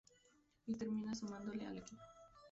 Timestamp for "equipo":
1.77-2.01